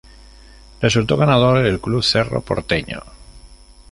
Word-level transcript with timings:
Resultó 0.81 1.15
ganador 1.15 1.63
el 1.63 1.79
Club 1.79 2.01
Cerro 2.01 2.41
Porteño. 2.41 3.03